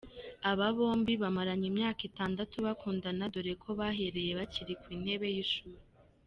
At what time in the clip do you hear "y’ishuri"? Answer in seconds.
5.35-5.79